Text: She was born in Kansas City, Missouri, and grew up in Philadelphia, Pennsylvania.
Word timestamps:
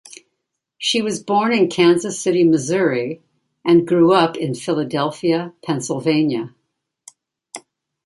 She 0.79 1.03
was 1.03 1.21
born 1.21 1.53
in 1.53 1.69
Kansas 1.69 2.19
City, 2.19 2.43
Missouri, 2.43 3.21
and 3.63 3.87
grew 3.87 4.13
up 4.13 4.35
in 4.35 4.55
Philadelphia, 4.55 5.53
Pennsylvania. 5.63 6.55